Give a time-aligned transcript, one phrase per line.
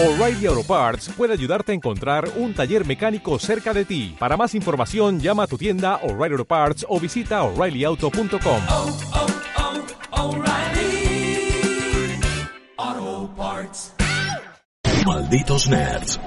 [0.00, 4.14] O'Reilly Auto Parts puede ayudarte a encontrar un taller mecánico cerca de ti.
[4.16, 8.60] Para más información, llama a tu tienda O'Reilly Auto Parts o visita oreillyauto.com.
[8.68, 8.96] oh,
[12.76, 13.92] oh, Parts.
[15.04, 16.20] Malditos Nerds.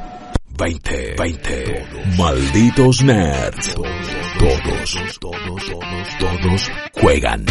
[0.50, 1.86] 20, 20.
[2.18, 3.74] Malditos Nerds.
[3.74, 7.46] Todos, todos, todos, todos juegan.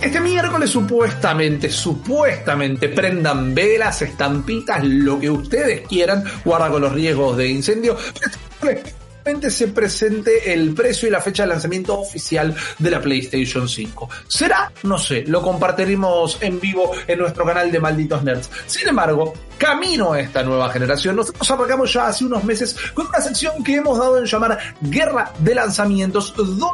[0.00, 7.36] Este miércoles supuestamente, supuestamente prendan velas, estampitas, lo que ustedes quieran, guarda con los riesgos
[7.36, 7.96] de incendio.
[9.50, 14.08] Se presente el precio y la fecha de lanzamiento oficial de la PlayStation 5.
[14.26, 14.72] ¿Será?
[14.84, 18.48] No sé, lo compartiremos en vivo en nuestro canal de Malditos Nerds.
[18.66, 23.20] Sin embargo, camino a esta nueva generación, nosotros arrancamos ya hace unos meses con una
[23.20, 26.64] sección que hemos dado en llamar Guerra de Lanzamientos, donde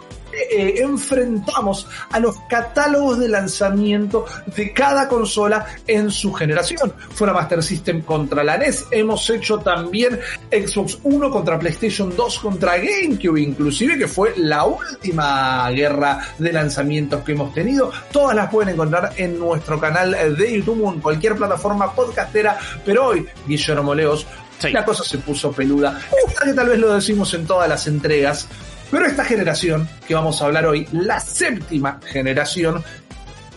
[0.51, 6.92] eh, enfrentamos a los catálogos de lanzamiento de cada consola en su generación.
[7.15, 10.19] Fue la Master System contra la NES, hemos hecho también
[10.50, 17.22] Xbox 1 contra PlayStation 2 contra GameCube, inclusive que fue la última guerra de lanzamientos
[17.22, 17.91] que hemos tenido.
[18.12, 23.06] Todas las pueden encontrar en nuestro canal de YouTube o en cualquier plataforma podcastera, pero
[23.09, 24.70] hoy, Guillermo Leos, Sí.
[24.70, 25.98] la cosa se puso peluda.
[26.25, 28.47] Gusta que tal vez lo decimos en todas las entregas,
[28.91, 32.83] pero esta generación que vamos a hablar hoy, la séptima generación,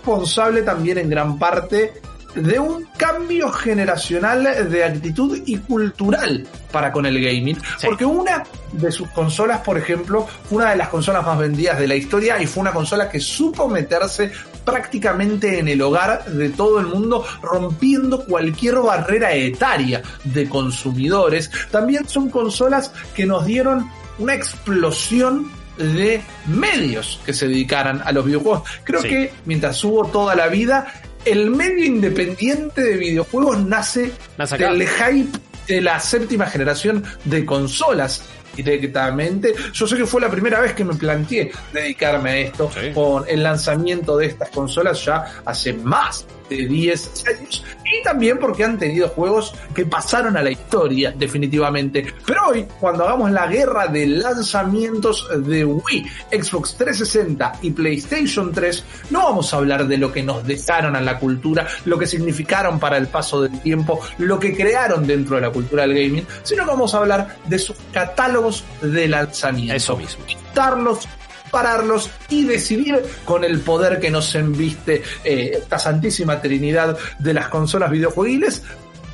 [0.08, 1.92] responsable también en gran parte
[2.34, 7.58] de un cambio generacional de actitud y cultural para con el gaming.
[7.78, 7.88] Sí.
[7.88, 11.88] Porque una de sus consolas, por ejemplo, fue una de las consolas más vendidas de
[11.88, 14.32] la historia y fue una consola que supo meterse
[14.64, 21.52] prácticamente en el hogar de todo el mundo, rompiendo cualquier barrera etaria de consumidores.
[21.70, 28.26] También son consolas que nos dieron una explosión de medios que se dedicaran a los
[28.26, 28.64] videojuegos.
[28.84, 29.10] Creo Sí.
[29.10, 30.92] que mientras hubo toda la vida,
[31.24, 35.38] el medio independiente de videojuegos nace Nace del hype
[35.68, 38.24] de la séptima generación de consolas.
[38.56, 42.92] Directamente, yo sé que fue la primera vez que me planteé dedicarme a esto Sí.
[42.92, 48.64] con el lanzamiento de estas consolas ya hace más de 10 años y también porque
[48.64, 52.06] han tenido juegos que pasaron a la historia definitivamente.
[52.26, 58.84] Pero hoy, cuando hagamos la guerra de lanzamientos de Wii, Xbox 360 y PlayStation 3,
[59.10, 62.80] no vamos a hablar de lo que nos dejaron a la cultura, lo que significaron
[62.80, 66.64] para el paso del tiempo, lo que crearon dentro de la cultura del gaming, sino
[66.64, 69.76] que vamos a hablar de sus catálogos de lanzamiento.
[69.76, 70.26] Eso mismo.
[70.26, 71.08] Quitarlos,
[71.52, 77.50] pararlos y decidir con el poder que nos enviste eh, esta santísima trinidad de las
[77.50, 78.64] consolas videojuegiles,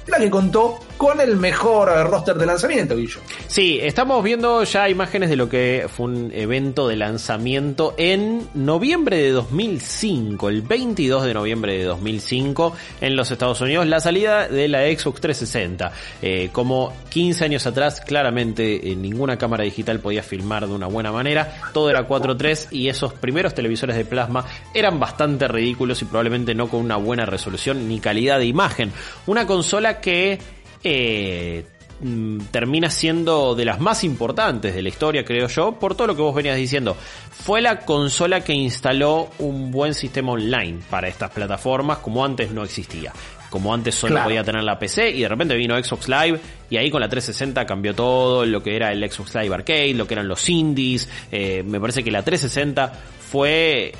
[0.07, 3.19] la que contó con el mejor eh, roster de lanzamiento, Guillo.
[3.47, 9.17] Sí, estamos viendo ya imágenes de lo que fue un evento de lanzamiento en noviembre
[9.17, 14.67] de 2005, el 22 de noviembre de 2005 en los Estados Unidos, la salida de
[14.67, 15.91] la Xbox 360.
[16.21, 21.11] Eh, como 15 años atrás, claramente eh, ninguna cámara digital podía filmar de una buena
[21.11, 26.55] manera, todo era 4.3 y esos primeros televisores de plasma eran bastante ridículos y probablemente
[26.55, 28.91] no con una buena resolución ni calidad de imagen.
[29.25, 30.39] Una consola que
[30.83, 31.65] eh,
[32.01, 36.15] mm, termina siendo de las más importantes de la historia, creo yo, por todo lo
[36.15, 36.95] que vos venías diciendo.
[37.31, 42.63] Fue la consola que instaló un buen sistema online para estas plataformas, como antes no
[42.63, 43.11] existía.
[43.49, 44.29] Como antes solo Claro.
[44.29, 46.39] podía tener la PC y de repente vino Xbox Live
[46.71, 50.07] y ahí con la 360 cambió todo, lo que era el Xbox Live Arcade, lo
[50.07, 51.07] que eran los indies.
[51.31, 52.91] eh, me parece que la 360
[53.31, 53.93] fue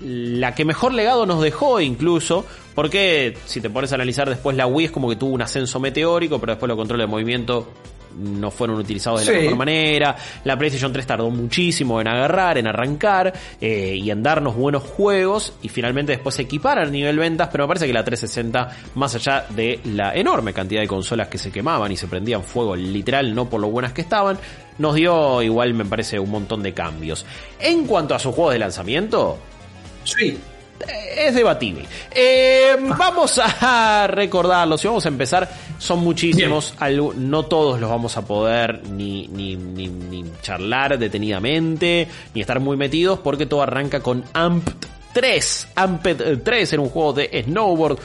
[0.00, 2.44] la que mejor legado nos dejó incluso,
[2.74, 5.80] porque si te pones a analizar después la Wii es como que tuvo un ascenso
[5.80, 7.68] meteórico, pero después los controles de movimiento
[8.16, 10.16] no fueron utilizados de la mejor manera.
[10.44, 15.54] La PlayStation 3 tardó muchísimo en agarrar, en arrancar eh, y en darnos buenos juegos
[15.62, 19.14] y finalmente después se equipara a nivel ventas, pero me parece que la 360, más
[19.14, 23.34] allá de la enorme cantidad de consolas que se quemaban y se prendían fuego literal,
[23.34, 24.38] no por lo buenas que estaban,
[24.78, 27.24] nos dio igual me parece un montón de cambios.
[27.58, 29.38] En cuanto a sus juegos de lanzamiento,
[30.04, 30.38] Sí.
[31.16, 31.86] es debatible.
[32.10, 35.48] Eh, vamos a recordarlos y vamos a empezar.
[35.78, 42.08] Son muchísimos, algo- no todos los vamos a poder ni, ni, ni, ni charlar detenidamente,
[42.34, 44.74] ni estar muy metidos, porque todo arranca con Amped
[45.12, 45.68] 3.
[45.76, 47.98] Amped 3 era un juego de snowboard.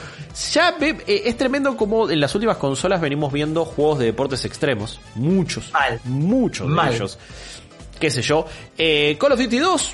[0.54, 4.46] Ya ve- eh, es tremendo como en las últimas consolas venimos viendo juegos de deportes
[4.46, 5.00] extremos.
[5.16, 5.72] Muchos.
[5.74, 6.00] Mal.
[6.06, 6.90] Muchos Mal.
[6.92, 7.18] de ellos.
[8.00, 8.46] Qué sé yo.
[8.78, 9.94] Eh, Call of Duty 2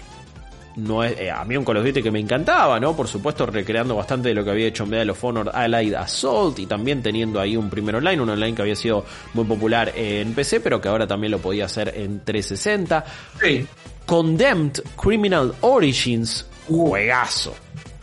[0.75, 2.95] no es, eh, a mí un Call of Duty que me encantaba, ¿no?
[2.95, 6.65] Por supuesto, recreando bastante de lo que había hecho Medal of Honor Allied Assault y
[6.65, 10.59] también teniendo ahí un primer online, un online que había sido muy popular en PC,
[10.59, 13.05] pero que ahora también lo podía hacer en 360.
[13.41, 13.65] Sí.
[14.05, 17.55] Condemned Criminal Origins, juegazo.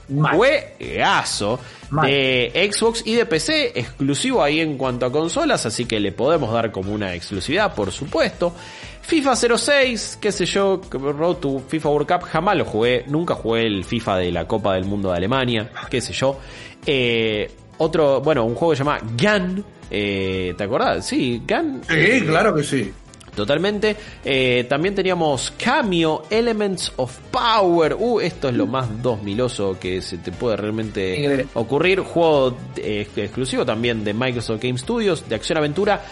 [0.08, 0.36] Mal.
[0.36, 1.58] juegazo
[1.90, 2.06] Mal.
[2.06, 6.52] de Xbox y de PC, exclusivo ahí en cuanto a consolas, así que le podemos
[6.52, 8.54] dar como una exclusividad, por supuesto.
[9.02, 13.66] FIFA 06, qué sé yo, Road to FIFA World Cup, jamás lo jugué, nunca jugué
[13.66, 16.38] el FIFA de la Copa del Mundo de Alemania, qué sé yo.
[16.86, 21.04] Eh, otro, bueno, un juego que se llama Gun, eh, ¿te acordás?
[21.04, 21.82] Sí, Gun.
[21.86, 22.92] Sí, claro que sí.
[23.34, 23.96] Totalmente.
[24.24, 27.96] Eh, también teníamos Cameo, Elements of Power.
[27.98, 32.00] Uh, esto es lo más 2000oso que se te puede realmente ocurrir.
[32.00, 36.02] Juego eh, exclusivo también de Microsoft Game Studios, de acción-aventura.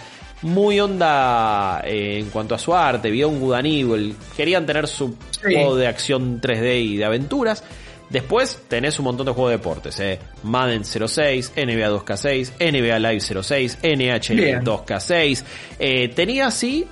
[0.43, 4.17] Muy onda eh, en cuanto a su arte, Beyond Good and Evil.
[4.37, 5.55] Querían tener su Sí.
[5.55, 7.63] juego de acción 3D y de aventuras.
[8.09, 10.19] Después tenés un montón de juegos de deportes, eh.
[10.43, 14.65] Madden 06, NBA 2K6, NBA Live 06, NHL Bien.
[14.65, 15.45] 2K6.
[15.79, 16.87] Eh, tenía así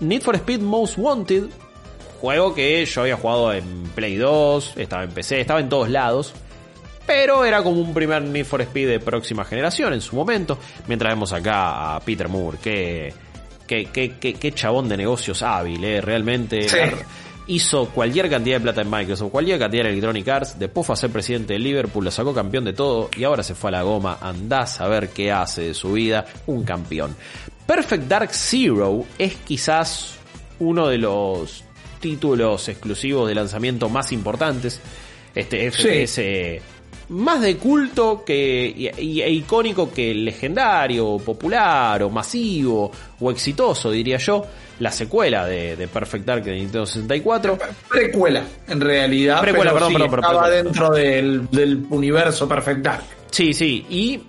[0.00, 1.44] Need for Speed Most Wanted,
[2.20, 6.32] juego que yo había jugado en Play 2, estaba en PC, estaba en todos lados.
[7.06, 10.58] Pero era como un primer Need for Speed de próxima generación en su momento.
[10.88, 13.12] Mientras vemos acá a Peter Moore, que,
[13.66, 16.68] que, que, que- que chabón de negocios hábil, eh, realmente.
[16.68, 16.78] Sí.
[17.46, 20.96] Hizo cualquier cantidad de plata en Microsoft, cualquier cantidad en Electronic Arts, después fue a
[20.96, 23.82] ser presidente de Liverpool, lo sacó campeón de todo y ahora se fue a la
[23.82, 24.16] goma.
[24.22, 27.14] Andás a ver qué hace de su vida, un campeón.
[27.66, 30.14] Perfect Dark Zero es quizás
[30.58, 31.64] uno de los
[32.00, 34.80] títulos exclusivos de lanzamiento más importantes.
[35.34, 35.70] Este.
[35.70, 36.62] FPS
[37.10, 42.90] más de culto que y- y- e icónico que legendario, popular o masivo
[43.20, 44.44] o exitoso, diría yo.
[44.80, 47.56] La secuela de, de Perfect Dark de Nintendo 64.
[47.88, 49.40] Precuela, en realidad.
[49.40, 53.04] Precuela, pero perdón, sí, perdón, perdón, estaba dentro del, del universo Perfect Dark.
[53.30, 54.20] Sí, sí, y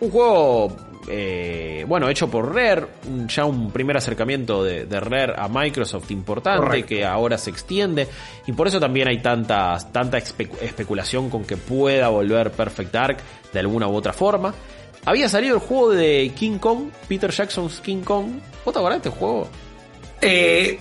[0.00, 0.74] un juego,
[1.08, 2.86] eh, bueno, hecho por Rare,
[3.28, 6.88] ya un primer acercamiento de, de Rare a Microsoft importante, Correcto.
[6.88, 8.08] que ahora se extiende,
[8.46, 13.16] y por eso también hay tanta, tanta espe- especulación con que pueda volver Perfect Dark
[13.52, 14.54] de alguna u otra forma.
[15.06, 18.26] Había salido el juego de King Kong, Peter Jackson's King Kong.
[18.64, 19.48] ¿Vos te acordás de este juego?
[20.22, 20.78] Eh,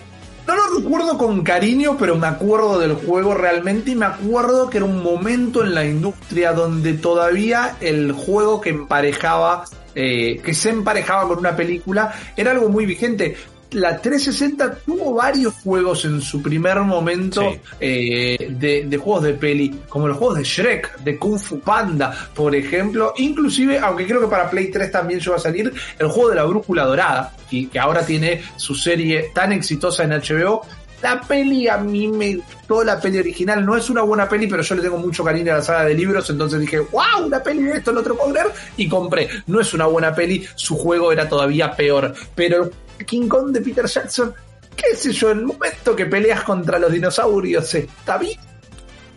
[0.48, 4.78] no lo recuerdo con cariño, pero me acuerdo del juego realmente y me acuerdo que
[4.78, 10.70] era un momento en la industria donde todavía el juego que emparejaba, eh, que se
[10.70, 13.36] emparejaba con una película, era algo muy vigente.
[13.72, 17.60] La 360 tuvo varios juegos en su primer momento Sí.
[17.80, 22.16] eh, de, de juegos de peli, como los juegos de Shrek, de Kung Fu Panda,
[22.36, 23.14] por ejemplo.
[23.18, 26.44] Inclusive, aunque creo que para Play 3 también llegó a salir, el juego de la
[26.44, 30.62] Brújula Dorada, que, que ahora tiene su serie tan exitosa en HBO.
[31.04, 34.64] La peli a mí me gustó, la peli original no es una buena peli, pero
[34.64, 37.64] yo le tengo mucho cariño a la saga de libros, entonces dije, wow, una peli
[37.64, 38.48] de esto, lo puedo creer,
[38.78, 39.28] y compré.
[39.48, 42.70] No es una buena peli, su juego era todavía peor, pero
[43.06, 44.34] King Kong de Peter Jackson,
[44.78, 48.40] qué sé yo, el momento que peleas contra los dinosaurios está bien,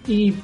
[0.08, 0.34] y,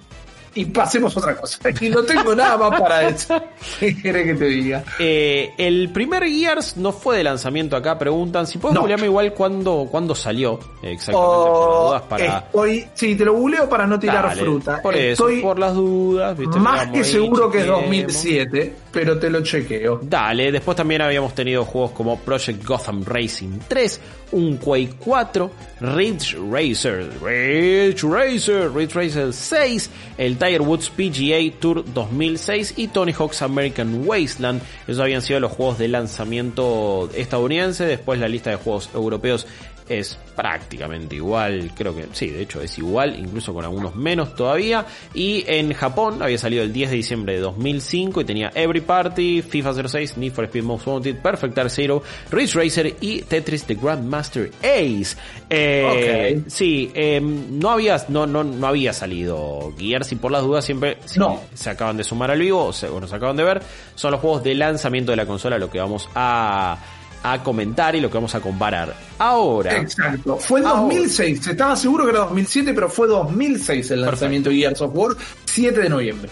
[0.54, 1.58] y pasemos a otra cosa.
[1.80, 3.40] Y no tengo nada más para eso.
[3.80, 4.84] ¿Qué querés que te diga?
[4.98, 8.46] Eh, el primer Gears no fue de lanzamiento acá, preguntan.
[8.46, 8.80] Si puedes No.
[8.80, 10.58] googlearme igual cuándo, cuándo salió.
[10.82, 12.38] Exactamente, por las O dudas para...
[12.38, 14.82] estoy, sí, te lo googleo para no tirar Dale, fruta.
[14.82, 16.36] Por eso, estoy por las dudas.
[16.36, 16.58] ¿viste?
[16.58, 17.82] más que seguro que es chequeemos.
[17.88, 20.00] 2007, pero te lo chequeo.
[20.02, 24.00] Dale, después también habíamos tenido juegos como Project Gotham Racing 3,
[24.32, 25.50] un Quake 4,
[25.80, 33.12] Ridge Racer, Ridge Racer, Ridge Racer 6, el Tiger Woods PGA Tour 2006 y Tony
[33.12, 34.62] Hawk's American Wasteland.
[34.86, 37.84] Esos habían sido los juegos de lanzamiento estadounidense.
[37.84, 39.46] Después la lista de juegos europeos
[39.88, 44.86] es prácticamente igual, creo que sí, de hecho es igual, incluso con algunos menos todavía.
[45.14, 49.42] Y en Japón había salido el 10 de diciembre de 2005 y tenía Every Party,
[49.42, 53.74] FIFA 06, Need for Speed Most Wanted, Perfect Dark Zero, Ridge Racer y Tetris The
[53.74, 55.16] Grandmaster Ace.
[55.50, 56.42] Eh.
[56.46, 60.98] Sí, eh, no había no, no, no había salido Gears y por las dudas siempre
[61.04, 61.40] si No.
[61.54, 63.62] se acaban de sumar al vivo o se, o nos acaban de ver,
[63.94, 66.78] son los juegos de lanzamiento de la consola lo que vamos a,
[67.22, 68.94] a comentar y lo que vamos a comparar.
[69.18, 70.36] Ahora, Exacto.
[70.38, 70.80] Fue en Ahora.
[70.82, 71.46] 2006.
[71.46, 75.12] Estaba seguro que era 2007, pero fue 2006 el lanzamiento de Gears of War,
[75.44, 76.30] 7 de noviembre.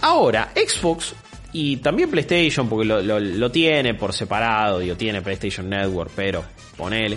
[0.00, 1.14] ahora Xbox
[1.52, 6.42] y también PlayStation, porque lo, lo- lo tiene por separado, digo, tiene PlayStation Network, pero
[6.76, 7.16] ponele.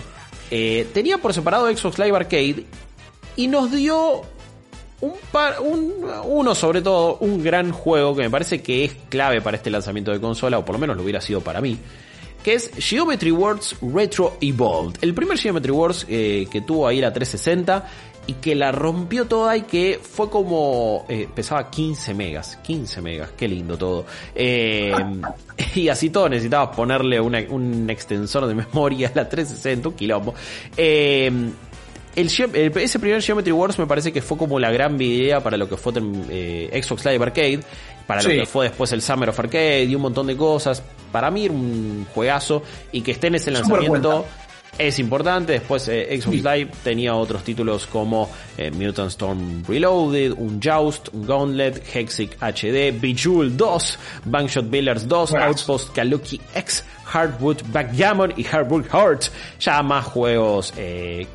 [0.50, 2.64] eh, tenía por separado Xbox Live Arcade
[3.36, 4.22] y nos dio
[5.00, 5.92] un par, un,
[6.24, 10.12] uno sobre todo, un gran juego que me parece que es clave para este lanzamiento
[10.12, 11.76] de consola, o por lo menos lo hubiera sido para mí,
[12.48, 14.96] que es Geometry Wars Retro Evolved.
[15.02, 17.86] El primer Geometry Wars eh, que tuvo ahí la 360
[18.26, 21.04] y que la rompió toda y que fue como...
[21.10, 24.06] eh, pesaba 15 megas, 15 megas, qué lindo todo.
[24.34, 24.94] Eh,
[25.74, 30.34] y así todo necesitabas ponerle un extensor de memoria a la 360, un quilombo.
[30.74, 31.52] Ese
[32.98, 35.92] primer Geometry Wars me parece que fue como la gran idea para lo que fue
[35.92, 37.60] Xbox Live Arcade,
[38.08, 38.36] para lo Sí.
[38.38, 40.82] que fue después el Summer of Arcade y un montón de cosas.
[41.12, 44.24] Para mí era un juegazo y que esté en ese lanzamiento
[44.78, 45.52] es importante.
[45.54, 46.42] Después eh, Xbox Sí.
[46.42, 52.92] Live tenía otros títulos como eh, Mutant Storm Reloaded, un Joust, un Gauntlet, Hexic HD,
[52.98, 55.48] Bejeweled 2, Bankshot Billers 2, Juegazo.
[55.48, 59.24] Outpost Kaluki X, Hardwood Backgammon y Hardwood Heart.
[59.60, 61.26] Ya más juegos eh,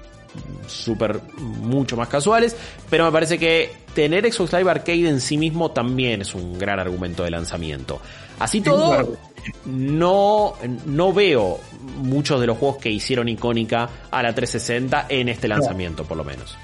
[0.67, 2.55] súper mucho más casuales,
[2.89, 6.79] pero me parece que tener Xbox Live Arcade en sí mismo también es un gran
[6.79, 8.01] argumento de lanzamiento.
[8.39, 9.17] Así todo,
[9.65, 11.59] no, no veo
[11.97, 16.23] muchos de los juegos que hicieron icónica a la 360 en este lanzamiento, por lo
[16.23, 16.57] menos.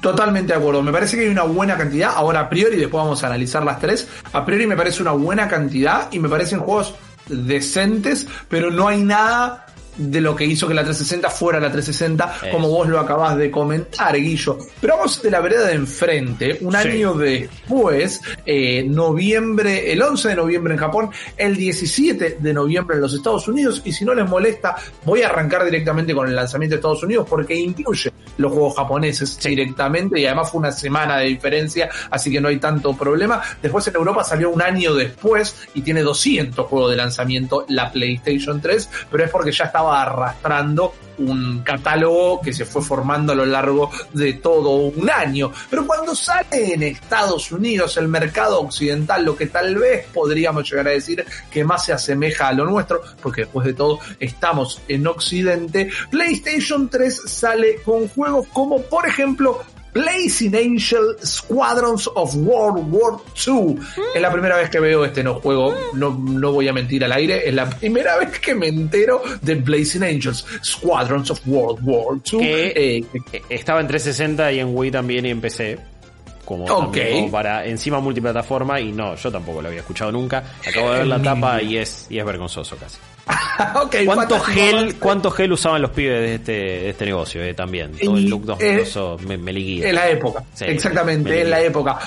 [0.00, 0.82] Totalmente de acuerdo.
[0.82, 2.12] Me parece que hay una buena cantidad.
[2.16, 4.08] Ahora, a priori, después vamos a analizar las tres.
[4.32, 6.94] A priori me parece una buena cantidad y me parecen juegos
[7.28, 12.36] decentes, pero no hay nada de lo que hizo que la 360 fuera la 360,
[12.42, 12.50] Eso.
[12.50, 14.58] como vos lo acabas de comentar, Guillo.
[14.80, 16.88] Pero vamos de la vereda de enfrente, un Sí.
[16.88, 23.02] año después, eh, noviembre, el 11 de noviembre en Japón, el 17 de noviembre en
[23.02, 26.74] los Estados Unidos, y si no les molesta, voy a arrancar directamente con el lanzamiento
[26.74, 31.26] de Estados Unidos porque incluye los juegos japoneses directamente y además fue una semana de
[31.26, 33.42] diferencia, así que no hay tanto problema.
[33.60, 38.60] Después en Europa salió un año después y tiene 200 juegos de lanzamiento la PlayStation
[38.60, 43.44] 3, pero es porque ya estaba arrastrando un catálogo que se fue formando a lo
[43.44, 45.52] largo de todo un año.
[45.68, 50.88] Pero cuando sale en Estados Unidos el mercado occidental, lo que tal vez podríamos llegar
[50.88, 55.06] a decir que más se asemeja a lo nuestro, porque después de todo estamos en
[55.06, 58.21] Occidente, PlayStation 3 sale con juegos
[58.52, 59.60] como por ejemplo
[59.94, 63.78] Blazing Angel Squadrons of World War II.
[64.14, 67.12] Es la primera vez que veo este no juego, no, no voy a mentir al
[67.12, 72.18] aire, es la primera vez que me entero de Blazing Angels Squadrons of World War
[72.32, 72.38] II.
[72.38, 75.78] Que Eh, eh, estaba en 360 y en Wii también y en PC.
[76.44, 80.42] Como, también como para encima multiplataforma y no, yo tampoco lo había escuchado nunca.
[80.66, 82.98] Acabo de ver la tapa y es, y es vergonzoso casi.
[83.82, 87.92] ok, ¿Cuánto gel, cuánto gel usaban los pibes de este, de este negocio eh, también?
[87.92, 89.88] Todo el look eh, 2000 me, me liguía.
[89.88, 91.98] En la época, Sí, exactamente, me en la época.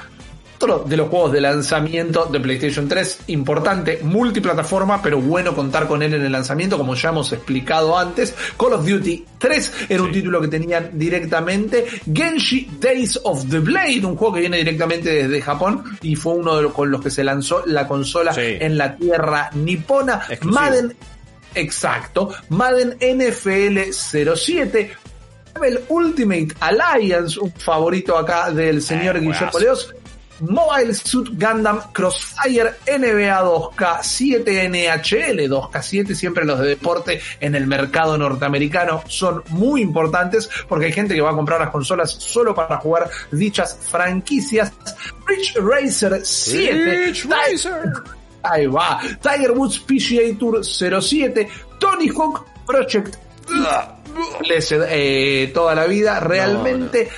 [0.55, 6.01] Otro de los juegos de lanzamiento de PlayStation 3, importante, multiplataforma, pero bueno contar con
[6.01, 8.33] él en el lanzamiento, como ya hemos explicado antes.
[8.57, 11.85] Call of Duty 3 era un título que tenían directamente.
[12.11, 16.55] Genshi Days of the Blade, un juego que viene directamente desde Japón y fue uno
[16.55, 18.41] de los con los que se lanzó la consola Sí.
[18.59, 20.21] en la tierra nipona.
[20.29, 20.61] Exclusivo.
[20.61, 20.95] Madden
[21.53, 22.29] Exacto.
[22.49, 24.91] Madden NFL 07.
[25.53, 29.57] Marvel Ultimate Alliance, un favorito acá del señor Eh, Guillermo.
[29.59, 29.94] Leos.
[30.39, 38.17] Mobile Suit Gundam Crossfire NBA 2K7 NHL 2K7, siempre los de deporte en el mercado
[38.17, 42.77] norteamericano son muy importantes porque hay gente que va a comprar las consolas solo para
[42.77, 44.73] jugar dichas franquicias.
[45.27, 46.73] Ridge Racer 7.
[46.73, 47.93] Ridge Racer.
[48.43, 48.99] Ahí va.
[49.21, 51.47] Tiger Woods PGA Tour 07.
[51.79, 53.15] Tony Hawk Project.
[54.89, 56.19] Eh, toda la vida.
[56.19, 57.09] Realmente.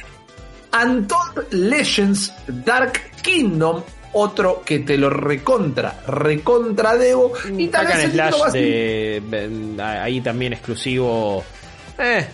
[0.84, 3.84] Untold Legends Dark Kingdom.
[4.14, 7.34] Otro que te lo recontra, recontra debo.
[7.56, 11.44] Y tal vez Slash de, de- ahí también exclusivo.
[12.00, 12.26] Eh,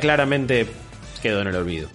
[0.00, 0.66] claramente
[1.22, 1.88] quedó en el olvido.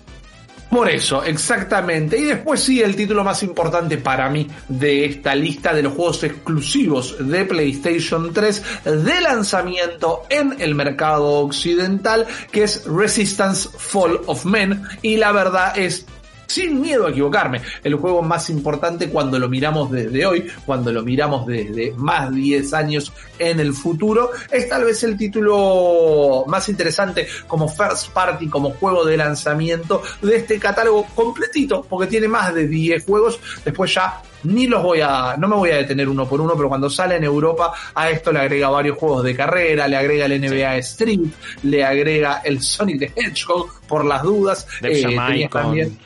[0.70, 2.18] Por eso, exactamente.
[2.18, 6.24] Y después sí, el título más importante para mí de esta lista de los juegos
[6.24, 14.46] exclusivos de PlayStation 3 de lanzamiento en el mercado occidental, que es Resistance Fall of
[14.46, 14.84] Men.
[15.02, 16.06] Y la verdad es
[16.48, 21.04] sin miedo a equivocarme, el juego más importante cuando lo miramos desde hoy, cuando lo
[21.04, 26.70] miramos desde más de 10 años en el futuro, es tal vez el título más
[26.70, 32.54] interesante como first party, como juego de lanzamiento de este catálogo completito, porque tiene más
[32.54, 36.28] de 10 juegos, después ya ni los voy a, no me voy a detener uno
[36.28, 39.88] por uno, pero cuando sale en Europa a esto le agrega varios juegos de carrera,
[39.88, 41.22] le agrega el NBA Street,
[41.64, 45.98] le agrega el Sonic the Hedgehog por las dudas, eh, también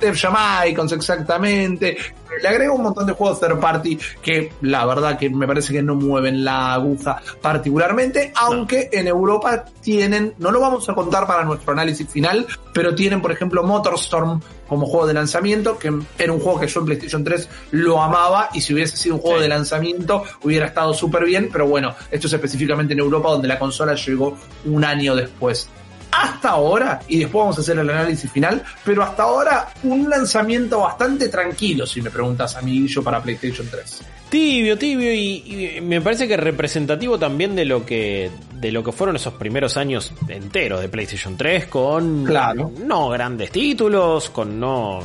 [0.00, 0.34] Dev Jam
[0.68, 1.96] Icons, exactamente.
[2.42, 5.82] Le agrego un montón de juegos third party que la verdad que me parece que
[5.82, 11.44] no mueven la aguja particularmente, aunque en Europa tienen, no lo vamos a contar para
[11.44, 16.38] nuestro análisis final, pero tienen por ejemplo Motorstorm como juego de lanzamiento, que era un
[16.38, 19.42] juego que yo en PlayStation 3 lo amaba y si hubiese sido un juego Sí.
[19.42, 23.58] de lanzamiento hubiera estado súper bien, pero bueno, esto es específicamente en Europa donde la
[23.58, 25.68] consola llegó un año después
[26.10, 30.80] hasta ahora, y después vamos a hacer el análisis final, pero hasta ahora un lanzamiento
[30.80, 34.00] bastante tranquilo, si me preguntas a mí, yo para PlayStation 3.
[34.30, 38.92] Tibio, tibio y, y me parece que representativo también de lo que de lo que
[38.92, 42.70] fueron esos primeros años enteros de PlayStation 3 con Claro.
[42.78, 45.00] no grandes títulos, con no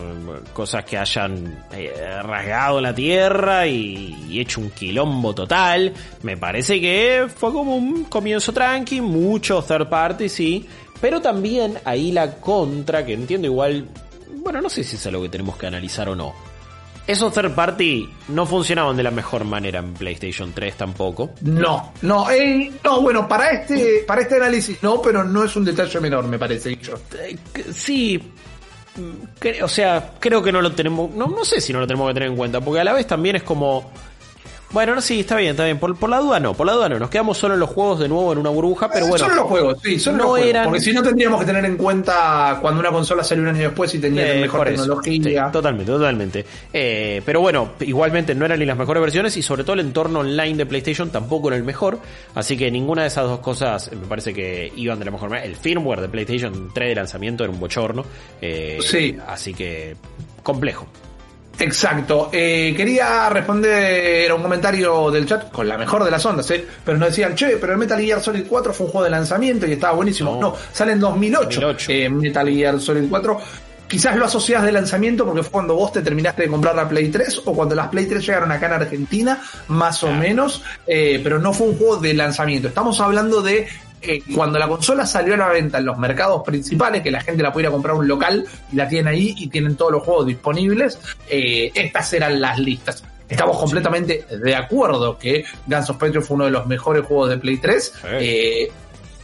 [0.54, 5.92] cosas que hayan eh, rasgado la tierra y, y hecho un quilombo total.
[6.22, 10.66] Me parece que fue como un comienzo tranqui, mucho third party, sí,
[11.02, 13.86] pero también ahí la contra, que entiendo igual,
[14.44, 16.55] bueno, no sé si es algo que tenemos que analizar o no.
[17.08, 21.32] Esos third party no funcionaban de la mejor manera en PlayStation 3 tampoco.
[21.42, 25.66] No, no, eh, no, bueno, para este, para este análisis no, pero no es un
[25.66, 26.96] detalle menor, me parece, yo.
[27.20, 27.38] Eh,
[27.72, 28.20] Sí,
[28.96, 32.08] mm, o sea, creo que no lo tenemos, no, no sé si no lo tenemos
[32.10, 33.92] que tener en cuenta, porque a la vez también es como,
[34.76, 36.90] bueno, no, sí, está bien, está bien, por, por la duda no, por la duda
[36.90, 39.26] no, nos quedamos solo en los juegos de nuevo en una burbuja, pero Eh, bueno.
[39.26, 40.50] Solo los juegos, sí, solo no los juegos.
[40.50, 43.62] eran- Porque si no tendríamos que tener en cuenta cuando una consola salió un año
[43.62, 45.46] después y tenía Eh, mejor tecnología.
[45.48, 46.46] Sí, totalmente, totalmente.
[46.72, 50.20] Eh, pero bueno, igualmente no eran ni las mejores versiones y sobre todo el entorno
[50.20, 51.98] online de PlayStation tampoco era el mejor.
[52.36, 55.48] Así que ninguna de esas dos cosas me parece que iban de la mejor manera.
[55.48, 58.04] El firmware de PlayStation 3 de lanzamiento era un bochorno.
[58.42, 59.16] eh, Sí.
[59.28, 59.96] Así que
[60.44, 60.86] complejo.
[61.60, 62.30] Exacto.
[62.32, 66.66] Eh, quería responder a un comentario del chat con la mejor de las ondas, ¿eh?
[66.84, 69.66] Pero nos decían, che, pero el Metal Gear Solid 4 fue un juego de lanzamiento
[69.66, 70.36] y estaba buenísimo.
[70.36, 70.42] No.
[70.42, 71.92] No, sale en 2008, 2008.
[71.92, 73.40] eh, Metal Gear Solid 4.
[73.88, 77.10] Quizás lo asocias de lanzamiento porque fue cuando vos te terminaste de comprar la Play
[77.10, 81.38] 3 o cuando las Play 3 llegaron acá en Argentina, más o menos, eh, pero
[81.38, 82.68] no fue un juego de lanzamiento.
[82.68, 83.68] Estamos hablando de
[84.08, 87.42] eh, cuando la consola salió a la venta en los mercados principales, que la gente
[87.44, 90.26] la pudiera comprar a un local y la tienen ahí y tienen todos los juegos
[90.28, 90.98] disponibles,
[91.30, 93.04] eh, estas eran las listas.
[93.28, 97.38] Estamos completamente de acuerdo que Guns of Patriot fue uno de los mejores juegos de
[97.38, 97.84] Play 3.
[97.84, 98.08] Sí.
[98.20, 98.72] Eh,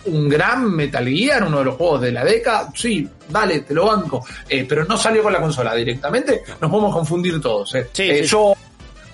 [0.05, 3.85] un gran Metal Gear, uno de los juegos de la década, sí, dale, te lo
[3.85, 7.75] banco, Eh, pero no salió con la consola directamente, nos podemos confundir todos.
[7.75, 7.87] eh.
[7.93, 8.29] Sí, Eh, sí.
[8.29, 8.55] Yo,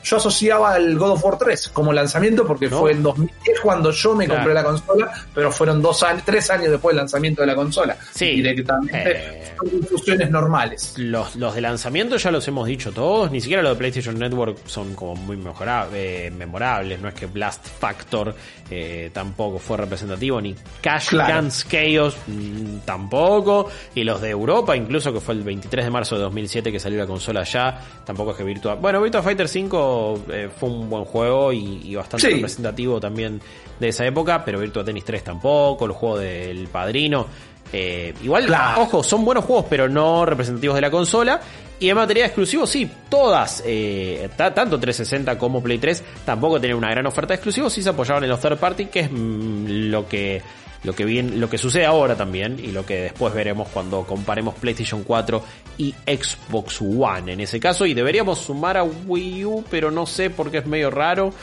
[0.03, 2.79] yo asociaba el God of War 3 como lanzamiento porque No.
[2.79, 4.39] fue en 2010 cuando yo me Claro.
[4.39, 7.97] compré la consola, pero fueron dos años, tres años después del lanzamiento de la consola.
[8.13, 8.25] Sí.
[8.35, 9.53] Directamente Eh.
[9.57, 10.93] son infusiones normales.
[10.97, 14.57] Los, los de lanzamiento ya los hemos dicho todos, ni siquiera los de PlayStation Network
[14.67, 18.33] son como muy mejorables, memorables, no es que Blast Factor
[18.69, 21.35] eh, tampoco fue representativo, ni Cash Claro.
[21.41, 26.15] Guns Chaos mm, tampoco, y los de Europa, incluso que fue el 23 de marzo
[26.15, 28.75] de 2007 que salió la consola allá, tampoco es que Virtua...
[28.75, 29.96] Bueno, Virtua Fighter 5
[30.29, 32.33] eh, fue un buen juego y, y bastante Sí.
[32.35, 33.39] representativo también
[33.79, 37.27] de esa época, pero Virtua Tennis 3 tampoco, los juegos del Padrino...
[37.73, 38.83] Eh, igual, Claro.
[38.83, 41.41] ojo, son buenos juegos, pero no representativos de la consola.
[41.81, 46.61] Y en materia de exclusivos, sí, todas, eh, ta- tanto 360 como Play 3, tampoco
[46.61, 49.11] tenían una gran oferta de exclusivos, sí se apoyaban en los third party, que es
[49.11, 50.41] mm, lo que
[50.83, 54.55] lo que bien, lo que sucede ahora también, y lo que después veremos cuando comparemos
[54.55, 55.43] PlayStation 4
[55.77, 57.85] y Xbox One en ese caso.
[57.85, 61.33] Y deberíamos sumar a Wii U, pero no sé porque es medio raro.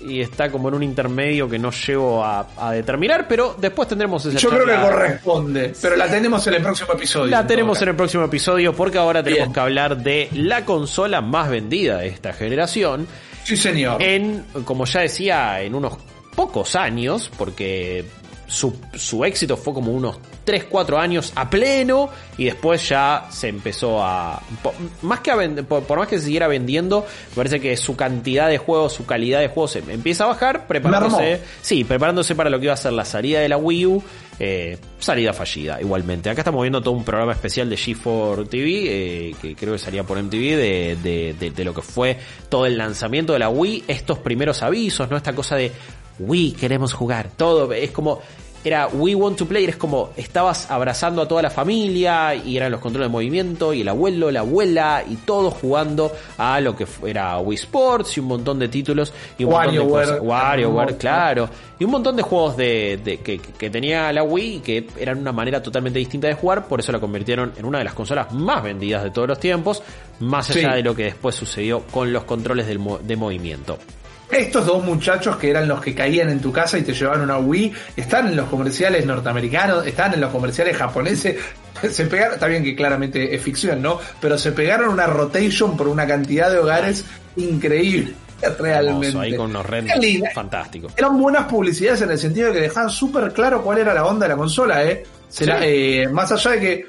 [0.00, 4.26] Y está como en un intermedio que no llego a, a determinar, pero después tendremos
[4.26, 7.30] esa Yo creo que corresponde, pero la tenemos en el próximo episodio.
[7.30, 9.52] La en tenemos en el próximo episodio porque ahora tenemos Bien.
[9.54, 13.06] que hablar de la consola más vendida de esta generación.
[13.44, 14.02] Sí, señor.
[14.02, 15.94] En, como ya decía, en unos
[16.34, 18.04] pocos años, porque
[18.46, 23.48] su, su éxito fue como unos 3, 4 años a pleno y después ya se
[23.48, 24.42] empezó a...
[24.62, 27.76] po- Más que a vend- por, por más que se siguiera vendiendo, me parece que
[27.76, 31.40] su cantidad de juegos, su calidad de juegos em- empieza a bajar, preparándose...
[31.62, 34.02] Sí, preparándose para lo que iba a ser la salida de la Wii U.
[34.38, 36.28] eh, salida fallida, igualmente.
[36.28, 40.02] Acá estamos viendo todo un programa especial de G4 TV, eh, que creo que salía
[40.04, 43.84] por MTV, de, de, de- de lo que fue todo el lanzamiento de la Wii,
[43.88, 45.16] estos primeros avisos, ¿no?
[45.16, 45.70] Esta cosa de
[46.18, 47.30] Wii, queremos jugar.
[47.36, 48.20] Todo, es como
[48.64, 52.72] era We Want to Play, es como estabas abrazando a toda la familia y eran
[52.72, 56.86] los controles de movimiento y el abuelo, la abuela y todos jugando a lo que
[57.06, 60.06] era Wii Sports y un montón de títulos y un montón de WarioWare.
[60.06, 60.20] cosas.
[60.22, 61.48] WarioWare, claro.
[61.78, 65.18] Y un montón de juegos de, de- que, que tenía la Wii y que eran
[65.18, 68.32] una manera totalmente distinta de jugar, por eso la convirtieron en una de las consolas
[68.32, 69.82] más vendidas de todos los tiempos,
[70.20, 70.76] más allá Sí.
[70.76, 73.76] de lo que después sucedió con los controles del de movimiento.
[74.30, 77.38] Estos dos muchachos que eran los que caían en tu casa y te llevaban una
[77.38, 81.36] Wii, están en los comerciales norteamericanos, están en los comerciales japoneses,
[81.90, 84.00] se pegaron, está bien que claramente es ficción, ¿no?
[84.20, 87.04] Pero se pegaron una rotation por una cantidad de hogares
[87.36, 88.14] increíble,
[88.58, 89.18] realmente.
[89.18, 89.66] Ahí con unos
[90.34, 90.92] fantásticos.
[90.96, 94.24] Eran buenas publicidades en el sentido de que dejaban súper claro cuál era la onda
[94.26, 95.04] de la consola, ¿eh?
[95.28, 95.64] Se la- Sí.
[95.66, 96.86] eh, más allá de que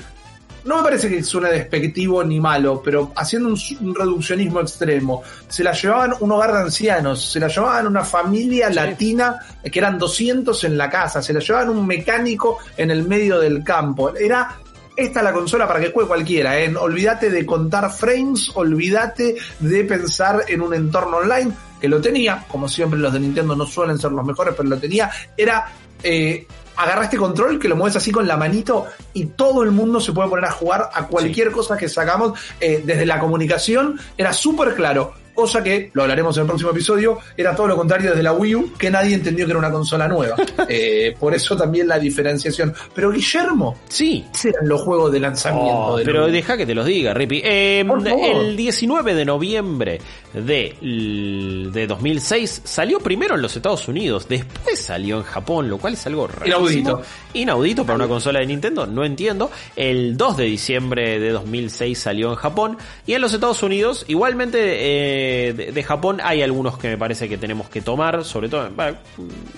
[0.66, 5.64] no me parece que suene despectivo ni malo, pero haciendo un, un reduccionismo extremo, se
[5.64, 9.40] la llevaban un hogar de ancianos, se la llevaban una familia latina,
[9.72, 13.64] que eran 200 en la casa, se la llevaban un mecánico en el medio del
[13.64, 14.16] campo.
[14.16, 14.58] Era
[14.96, 16.74] esta es la consola para que juegue cualquiera, ¿eh?
[16.76, 21.52] olvídate de contar frames, olvídate de pensar en un entorno online,
[21.86, 24.78] que lo tenía, como siempre los de Nintendo no suelen ser los mejores, pero lo
[24.78, 25.68] tenía, era
[26.02, 30.00] eh, agarra este control que lo mueves así con la manito y todo el mundo
[30.00, 34.00] se puede poner a jugar a cualquier cosa que sacamos eh, desde la comunicación.
[34.18, 38.12] Era súper claro cosa que, lo hablaremos en el próximo episodio, era todo lo contrario
[38.12, 40.36] desde la Wii U, que nadie entendió que era una consola nueva.
[40.68, 42.74] Eh, por eso también la diferenciación.
[42.94, 44.26] Pero Guillermo, Sí.
[44.42, 47.42] ¿qué eran los juegos de lanzamiento Oh, de pero deja que te los diga, Rippy.
[47.44, 48.04] Eh, favor.
[48.24, 50.00] el 19 de noviembre
[50.42, 55.78] de, l- de 2006 salió primero en los Estados Unidos, después salió en Japón, lo
[55.78, 56.28] cual es algo.
[56.46, 57.02] Inaudito.
[57.34, 59.52] Inaudito para una consola de Nintendo, no entiendo.
[59.76, 64.60] El 2 de diciembre de 2006 salió en Japón y en los Estados Unidos, igualmente
[65.50, 68.70] eh, de, de Japón hay algunos que me parece que tenemos que tomar, sobre todo
[68.76, 68.98] bueno,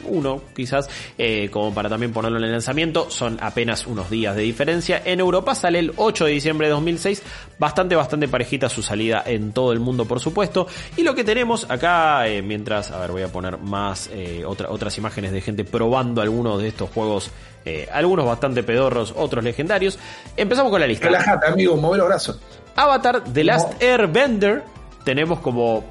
[0.06, 4.44] uno quizás, eh, como para también ponerlo en el lanzamiento, son apenas unos días de
[4.44, 5.02] diferencia.
[5.06, 7.24] En Europa sale el 8 de diciembre de 2006,
[7.60, 10.67] bastante, bastante parejita su salida en todo el mundo, por supuesto.
[10.96, 14.70] Y lo que tenemos acá, eh, mientras, a ver, voy a poner más eh, otra-
[14.70, 17.32] otras imágenes de gente probando algunos de estos juegos,
[17.66, 19.98] eh, algunos bastante pedorros, otros legendarios.
[20.36, 21.06] Empezamos con la lista.
[21.08, 22.40] Relájate, amigo, mueve los brazos.
[22.76, 24.64] Avatar The Last Airbender.
[25.04, 25.84] Tenemos como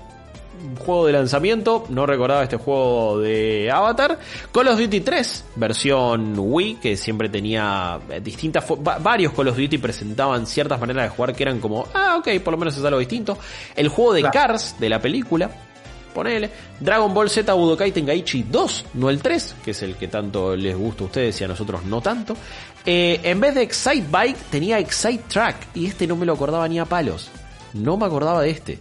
[0.84, 1.84] juego de lanzamiento.
[1.88, 4.18] No recordaba este juego de Avatar.
[4.52, 8.64] Call of Duty 3, versión Wii, que siempre tenía eh, distintas.
[9.00, 12.52] Varios Call of Duty presentaban ciertas maneras de jugar que eran como, ah, ok, por
[12.52, 13.38] lo menos es algo distinto.
[13.74, 14.32] El juego de Claro.
[14.32, 15.50] Cars de la película.
[16.14, 16.50] Ponele.
[16.80, 20.74] Dragon Ball Z Budokai Tenkaichi 2, no el 3, que es el que tanto les
[20.74, 22.34] gusta a ustedes y a nosotros no tanto.
[22.86, 26.66] Eh, en vez de Excite Bike tenía Excite Track y este no me lo acordaba
[26.68, 27.28] ni a palos.
[27.74, 28.78] No me acordaba de este.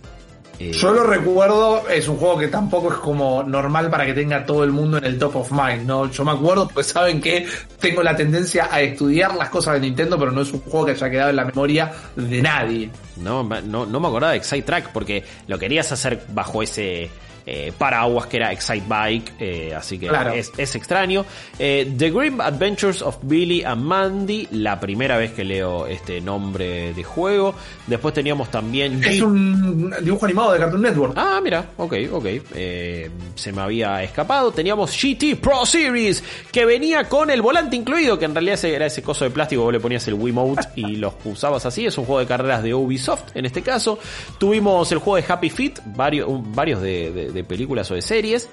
[0.59, 4.45] Eh, Yo lo recuerdo, es un juego que tampoco es como normal para que tenga
[4.45, 6.09] todo el mundo en el top of mind, ¿no?
[6.09, 7.45] Yo me acuerdo, pues saben que
[7.79, 10.91] tengo la tendencia a estudiar las cosas de Nintendo, pero no es un juego que
[10.93, 12.89] haya quedado en la memoria de nadie.
[13.17, 17.09] No, no, no me acordaba de Excite Track porque lo querías hacer bajo ese
[17.45, 20.33] eh, paraguas que era Excite Bike, eh, así que Claro.
[20.33, 21.25] es, es extraño.
[21.59, 26.93] Eh, The Grim Adventures of Billy and Mandy, la primera vez que leo este nombre
[26.93, 27.53] de juego.
[27.87, 29.03] Después teníamos también...
[29.03, 31.13] Es un dibujo animado de Cartoon Network.
[31.15, 32.25] Ah, mira, ok, ok.
[32.55, 34.51] Eh, se me había escapado.
[34.51, 39.03] Teníamos GT Pro Series, que venía con el volante incluido, que en realidad era ese
[39.03, 41.85] coso de plástico, vos le ponías el Wiimote y los usabas así.
[41.85, 43.99] Es un juego de carreras de Ubisoft, en este caso.
[44.37, 48.49] Tuvimos el juego de Happy Feet, varios, varios de, de- de películas o de series.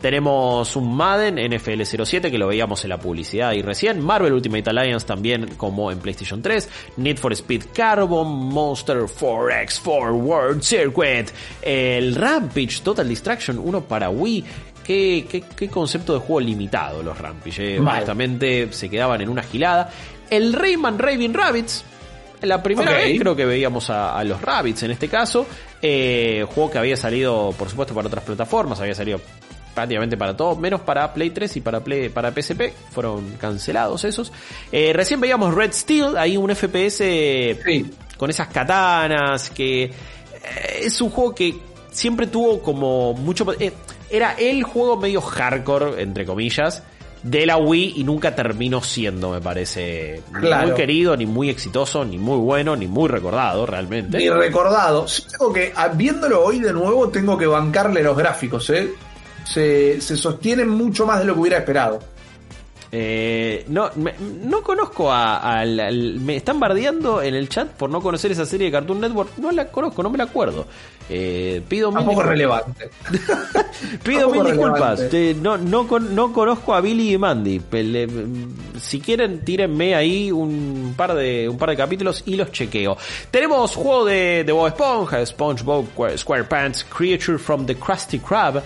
[0.00, 4.00] Tenemos un Madden NFL 07 que lo veíamos en la publicidad y recién.
[4.00, 6.68] Marvel Ultimate Alliance también como en PlayStation 3.
[6.96, 8.26] Need for Speed Carbon.
[8.26, 11.30] Monster 4X4 World Circuit.
[11.62, 14.44] El Rampage Total Distraction, uno para Wii.
[14.84, 17.76] Qué, qué, qué concepto de juego limitado los Rampage.
[17.76, 17.80] eh.
[18.72, 19.88] Se quedaban en una gilada.
[20.30, 21.84] El Rayman Raving Rabbits.
[22.42, 25.46] La primera vez creo que veíamos a, a los Rabbits en este caso.
[25.80, 28.80] Eh, juego que había salido, por supuesto, para otras plataformas.
[28.80, 29.20] Había salido
[29.74, 32.72] prácticamente para todo, menos para Play 3 y para Play, para PSP.
[32.90, 34.32] Fueron cancelados esos.
[34.70, 36.98] Eh, recién veíamos Red Steel, ahí un FPS
[37.64, 37.90] Sí.
[38.16, 39.92] con esas katanas, que eh,
[40.82, 41.56] es un juego que
[41.90, 43.46] siempre tuvo como mucho...
[43.58, 43.72] eh,
[44.10, 46.82] era el juego medio hardcore, entre comillas,
[47.22, 50.66] de la Wii y nunca terminó siendo, me parece, ni Claro.
[50.68, 54.18] muy querido, ni muy exitoso, ni muy bueno, ni muy recordado realmente.
[54.18, 55.06] Ni recordado.
[55.06, 58.90] Sí, tengo que, ah, viéndolo hoy de nuevo, tengo que bancarle los gráficos, ¿eh?
[59.44, 62.00] Se, se sostienen mucho más de lo que hubiera esperado.
[62.94, 64.12] Eh, no, me-
[64.44, 68.44] no conozco a, al- al- Me están bardeando en el chat por no conocer esa
[68.44, 69.30] serie de Cartoon Network.
[69.38, 70.66] No la conozco, no me la acuerdo.
[71.08, 72.26] Eh, pido mil disculpas.
[72.26, 72.90] relevante.
[74.04, 75.00] Pido mil disculpas.
[75.12, 77.60] Eh, no, no, con- no conozco a Billy y Mandy.
[78.78, 82.96] Si quieren, tírenme ahí un par de un par de capítulos y los chequeo.
[83.30, 88.62] Tenemos juego de, de Bob Esponja, SpongeBob SquarePants, Creature from the Krusty Krab.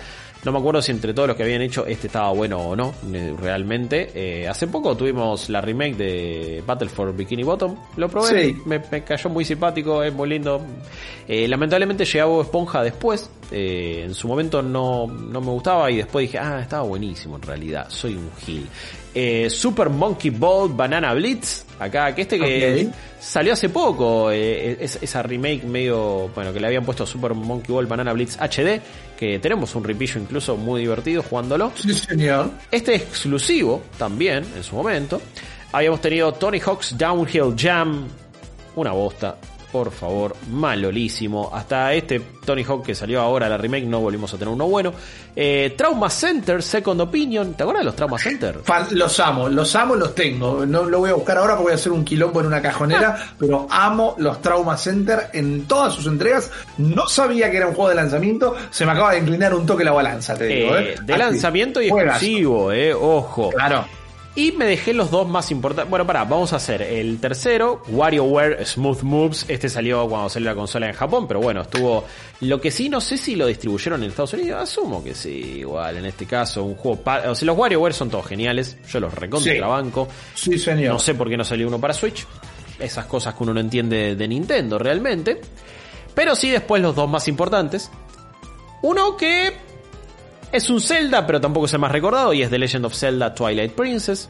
[0.46, 2.94] No me acuerdo si entre todos los que habían hecho este estaba bueno o no,
[3.12, 4.12] eh, realmente.
[4.14, 7.74] Eh, hace poco tuvimos la remake de Battle for Bikini Bottom.
[7.96, 8.56] Lo probé, Sí.
[8.64, 10.60] me, me cayó muy simpático, es muy lindo.
[11.26, 13.28] Eh, lamentablemente llegó Bob Esponja después.
[13.50, 17.42] eh, en su momento no, no me gustaba y después dije, ah, estaba buenísimo en
[17.42, 18.66] realidad, soy un gil.
[19.18, 24.98] Eh, Super Monkey Ball Banana Blitz, acá, que este que salió hace poco, eh, es-
[25.00, 28.78] esa remake medio, bueno, que le habían puesto Super Monkey Ball Banana Blitz HD,
[29.18, 31.72] que tenemos un ripillo incluso muy divertido jugándolo.
[31.76, 32.50] Sí, señor.
[32.70, 35.22] Este exclusivo también, en su momento.
[35.72, 38.06] Habíamos tenido Tony Hawk's Downhill Jam.
[38.74, 39.36] Una bosta.
[39.76, 41.50] Por favor, malolísimo.
[41.52, 44.94] Hasta este Tony Hawk que salió ahora, la remake, no volvimos a tener uno bueno.
[45.34, 47.52] Eh, Trauma Center, Second Opinion.
[47.52, 48.60] ¿Te acuerdas de los Trauma Center?
[48.92, 50.64] Los amo, los amo, los tengo.
[50.64, 53.34] No lo voy a buscar ahora porque voy a hacer un quilombo en una cajonera,
[53.38, 56.50] pero amo los Trauma Center en todas sus entregas.
[56.78, 59.84] No sabía que era un juego de lanzamiento, se me acaba de inclinar un toque
[59.84, 60.74] la balanza, te digo.
[60.74, 60.96] Eh, ¿eh?
[61.02, 61.22] de Así.
[61.22, 62.16] lanzamiento y Juegazo.
[62.16, 63.50] exclusivo, eh, ojo.
[63.50, 63.84] Claro.
[64.36, 65.88] Y me dejé los dos más importantes.
[65.88, 69.46] Bueno, pará, vamos a hacer el tercero, WarioWare Smooth Moves.
[69.48, 72.04] Este salió cuando salió la consola en Japón, pero bueno, estuvo.
[72.42, 74.60] Lo que sí, no sé si lo distribuyeron en Estados Unidos.
[74.62, 77.00] Asumo que sí, igual, en este caso, un juego.
[77.00, 78.76] pa- O sea, los WarioWare son todos geniales.
[78.90, 79.58] Yo los recontra Sí.
[79.58, 80.06] banco.
[80.34, 80.92] Sí, señor.
[80.92, 82.26] No sé por qué no salió uno para Switch.
[82.78, 85.40] Esas cosas que uno no entiende de Nintendo realmente.
[86.14, 87.90] Pero sí, después los dos más importantes.
[88.82, 89.54] Uno que
[90.52, 93.34] es un Zelda, pero tampoco es el más recordado, y es The Legend of Zelda
[93.34, 94.28] Twilight Princess.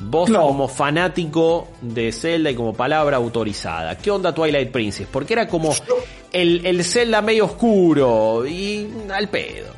[0.00, 0.42] Vos No.
[0.48, 3.96] como fanático de Zelda y como palabra autorizada.
[3.98, 5.06] ¿Qué onda Twilight Princess?
[5.10, 5.72] Porque era como
[6.32, 9.68] el, el Zelda medio oscuro y al pedo.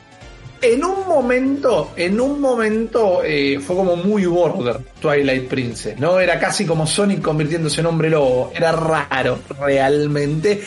[0.63, 6.19] En un momento, en un momento eh, fue como muy border Twilight Princess, ¿no?
[6.19, 8.51] Era casi como Sonic convirtiéndose en hombre lobo.
[8.55, 10.63] Era raro, realmente.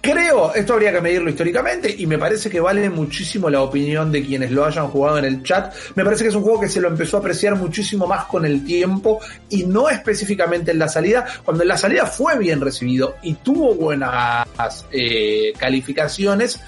[0.00, 4.24] Creo, esto habría que medirlo históricamente y me parece que vale muchísimo la opinión de
[4.24, 5.74] quienes lo hayan jugado en el chat.
[5.96, 8.44] Me parece que es un juego que se lo empezó a apreciar muchísimo más con
[8.44, 13.16] el tiempo y no específicamente en la salida, cuando en la salida fue bien recibido
[13.22, 14.46] y tuvo buenas
[14.92, 16.60] eh, calificaciones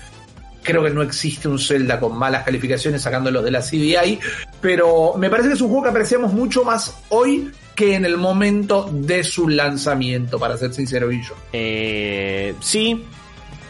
[0.63, 4.21] creo que no existe un Zelda con malas calificaciones sacándolos de la CDI,
[4.61, 8.19] pero me parece que es un juego que apreciamos mucho más hoy que en el
[8.19, 11.35] momento de su lanzamiento, para ser sincero, yo.
[11.53, 13.07] Eh, sí,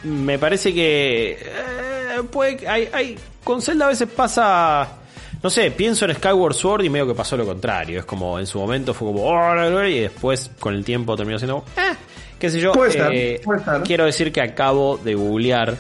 [0.05, 4.89] me parece que eh, puede, hay, hay, con Zelda a veces pasa,
[5.43, 8.01] no sé, pienso en Skyward Sword y medio que pasó lo contrario.
[8.01, 11.65] Es como en su momento fue como "Oh", y después con el tiempo terminó siendo,
[11.77, 11.95] eh,
[12.39, 12.73] qué sé yo.
[12.73, 13.83] Puede Eh, puede ser.
[13.83, 15.77] Quiero decir que acabo de googlear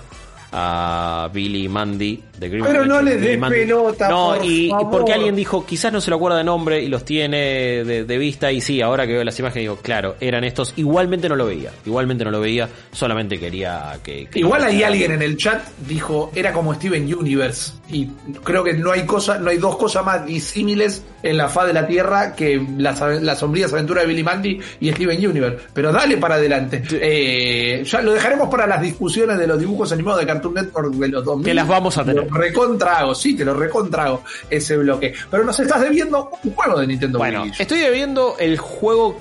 [0.52, 4.84] a Billy Mandy de Green Pero no le Billy des pelota, No, por y, y
[4.90, 8.18] porque alguien dijo, quizás no se lo acuerda de nombre y los tiene de, de
[8.18, 8.50] vista.
[8.50, 10.72] Y sí, ahora que veo las imágenes digo, claro, eran estos.
[10.76, 11.70] Igualmente no lo veía.
[11.86, 12.68] Igualmente no lo veía.
[12.92, 14.26] Solamente quería que.
[14.26, 18.06] que- Igual hay alguien en el chat dijo era como Steven Universe y
[18.44, 21.72] creo que no hay cosa, no hay dos cosas más disímiles en la faz de
[21.72, 25.66] la tierra que las, las sombrías aventuras de Billy Mandy y Steven Universe.
[25.72, 26.82] Pero dale para adelante.
[26.92, 31.08] Eh, ya lo dejaremos para las discusiones de los dibujos animados de Cartoon Network de
[31.08, 31.44] los 2000.
[31.44, 32.30] Que las vamos a tener.
[32.30, 35.14] Lo recontrago, sí, te lo recontrago ese bloque.
[35.30, 37.52] Pero nos estás debiendo un juego de Nintendo Bueno, Wii.
[37.58, 39.18] estoy debiendo el juego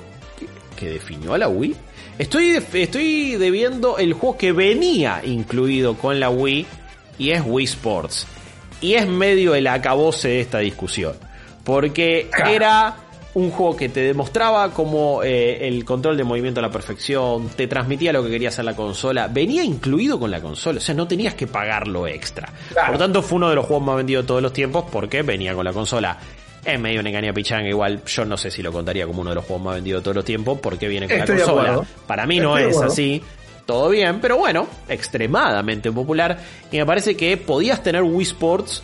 [0.75, 1.75] que, definió a la Wii.
[2.17, 6.65] Estoy, estoy debiendo el juego que venía incluido con la Wii
[7.17, 8.27] y es Wii Sports.
[8.81, 11.13] Y es medio el acabose de esta discusión.
[11.63, 12.95] Porque era
[13.33, 17.67] un juego que te demostraba como eh, el control de movimiento a la perfección, te
[17.67, 21.07] transmitía lo que quería hacer la consola, venía incluido con la consola, o sea, no
[21.07, 22.49] tenías que pagarlo extra.
[22.71, 22.89] Claro.
[22.89, 25.53] Por tanto, fue uno de los juegos más vendidos de todos los tiempos porque venía
[25.53, 26.17] con la consola.
[26.65, 29.35] Es medio una engaña pichanga, igual yo no sé si lo contaría como uno de
[29.35, 31.81] los juegos más vendidos de todos los tiempos porque viene con Estoy la consola.
[32.05, 33.23] Para mí no Estoy es así.
[33.69, 36.39] Todo bien, pero bueno, extremadamente popular.
[36.71, 38.81] Y me parece que podías tener Wii Sports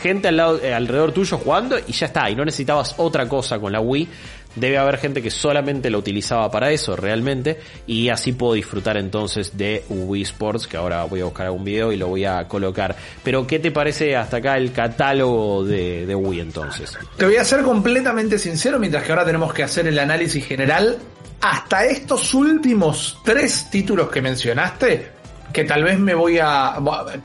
[0.00, 3.58] gente al lado, eh, alrededor tuyo jugando y ya está, y no necesitabas otra cosa
[3.58, 4.08] con la Wii.
[4.54, 7.58] Debe haber gente que solamente lo utilizaba para eso realmente
[7.88, 11.90] y así puedo disfrutar entonces de Wii Sports que ahora voy a buscar algún video
[11.90, 12.94] y lo voy a colocar.
[13.24, 16.96] Pero ¿qué te parece hasta acá el catálogo de, de Wii entonces?
[17.16, 20.98] Te voy a ser completamente sincero, mientras que ahora tenemos que hacer el análisis general.
[21.42, 25.10] Hasta estos últimos tres títulos que mencionaste,
[25.52, 26.76] que tal vez me voy a.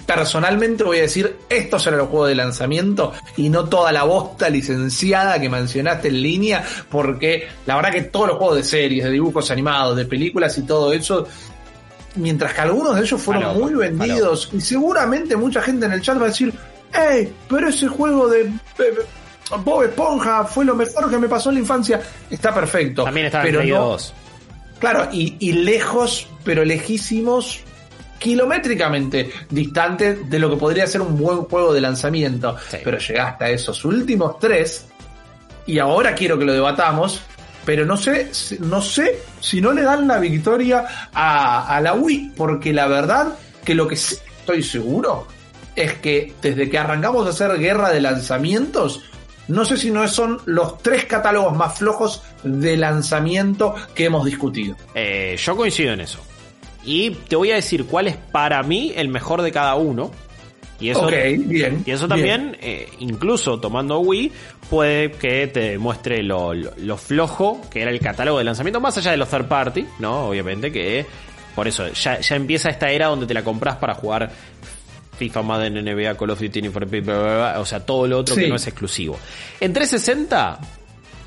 [0.07, 4.49] Personalmente voy a decir, estos eran los juegos de lanzamiento y no toda la bosta
[4.49, 9.11] licenciada que mencionaste en línea, porque la verdad que todos los juegos de series, de
[9.11, 11.27] dibujos animados, de películas y todo eso.
[12.15, 16.19] Mientras que algunos de ellos fueron muy vendidos y seguramente mucha gente en el chat
[16.19, 16.51] va a decir,
[16.91, 17.31] ¡Ey!
[17.47, 18.51] Pero ese juego de
[19.63, 22.01] Bob Esponja fue lo mejor que me pasó en la infancia.
[22.29, 23.03] Está perfecto.
[23.03, 24.13] También en pero Play no- 2.
[24.79, 27.61] Claro, y, y lejos, pero lejísimos,
[28.19, 32.55] kilométricamente distantes de lo que podría ser un buen juego de lanzamiento.
[32.69, 32.77] Sí.
[32.83, 34.85] Pero llegaste a esos últimos tres,
[35.65, 37.21] y ahora quiero que lo debatamos,
[37.65, 42.33] pero no sé, no sé si no le dan la victoria a, a la Wii,
[42.37, 43.33] porque la verdad
[43.65, 45.27] que lo que sí estoy seguro
[45.75, 49.03] es que desde que arrancamos a hacer guerra de lanzamientos,
[49.47, 54.75] no sé si no son los tres catálogos más flojos de lanzamiento que hemos discutido.
[54.95, 56.19] Eh, yo coincido en eso.
[56.83, 60.11] Y te voy a decir cuál es para mí el mejor de cada uno.
[60.79, 61.83] Y eso, ok, bien.
[61.85, 62.09] y eso bien.
[62.09, 64.31] también, eh, incluso tomando Wii,
[64.69, 68.95] puede que te muestre lo, lo- lo flojo que era el catálogo de lanzamiento, más
[68.97, 70.27] allá de los third party, ¿no?
[70.27, 71.05] Obviamente que
[71.55, 74.29] Por eso, ya, ya empieza esta era donde te la compras para jugar
[75.17, 78.19] FIFA, Madden, NBA, Call of Duty, for Speed, bla, bla, bla, o sea, todo lo
[78.19, 78.41] otro Sí.
[78.41, 79.17] que no es exclusivo.
[79.59, 80.59] En 360,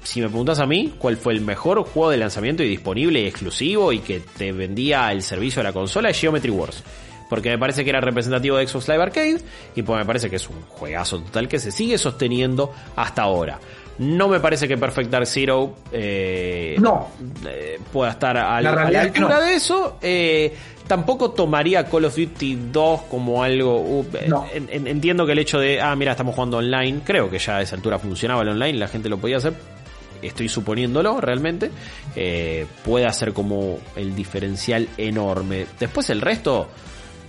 [0.02, 3.26] si me preguntas a mí, ¿cuál fue el mejor juego de lanzamiento y disponible y
[3.26, 6.10] exclusivo y que te vendía el servicio de la consola?
[6.10, 6.82] Es Geometry Wars.
[7.28, 9.36] Porque me parece que era representativo de Xbox Live Arcade
[9.76, 13.60] y pues me parece que es un juegazo total que se sigue sosteniendo hasta ahora.
[13.98, 17.08] No me parece que Perfect Dark Zero eh, No.
[17.46, 19.40] eh, pueda estar a, La a altura no.
[19.42, 19.98] de eso.
[20.02, 20.52] Eh,
[20.90, 23.78] tampoco tomaría Call of Duty 2 como algo.
[23.80, 24.44] uh, No.
[24.52, 27.58] en- en- entiendo que el hecho de, ah, mira, estamos jugando online, creo que ya
[27.58, 29.54] a esa altura funcionaba el online, la gente lo podía hacer.
[30.20, 31.70] Estoy suponiéndolo realmente.
[32.16, 35.66] Eh, puede hacer como el diferencial enorme.
[35.78, 36.66] Después el resto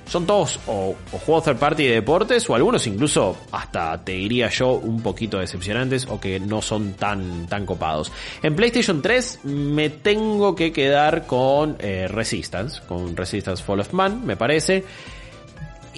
[0.06, 4.50] son todos o, o juegos third party de deportes o algunos incluso hasta te diría
[4.50, 8.12] yo un poquito decepcionantes o que no son tan tan copados.
[8.44, 14.26] En PlayStation 3 me tengo que quedar con eh, Resistance, con Resistance Fall of Man,
[14.26, 14.84] me parece.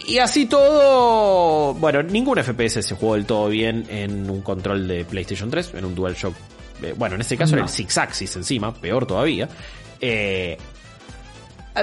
[0.08, 5.06] Y así todo, bueno, ningún FPS se jugó del todo bien en un control de
[5.06, 6.34] PlayStation 3, en un DualShock.
[6.82, 7.68] eh, bueno, en este caso era No.
[7.68, 9.48] el Six Axis encima, peor todavía.
[10.02, 10.58] Eh,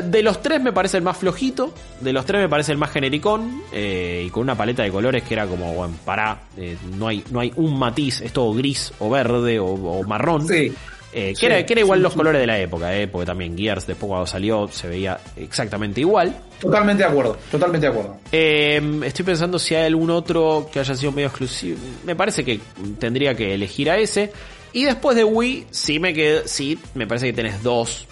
[0.05, 2.91] de los tres me parece el más flojito, de los tres me parece el más
[2.91, 7.09] genericón, eh, y con una paleta de colores que era como, bueno, pará, eh, no,
[7.09, 10.47] hay, no hay un matiz, es todo gris o verde o, o marrón.
[10.47, 10.73] Sí.
[11.13, 12.19] Eh, que, Sí, era, que era igual sí, los sí.
[12.19, 16.33] colores de la época, eh, porque también Gears después cuando salió se veía exactamente igual.
[16.61, 18.17] Totalmente de acuerdo, totalmente de acuerdo.
[18.31, 21.79] Eh, estoy pensando si hay algún otro que haya sido medio exclusivo.
[22.05, 22.61] Me parece que
[23.01, 24.33] tendría que elegir a ese.
[24.73, 28.07] Y después de Wii, sí me quedo, sí, me parece que tenés dos.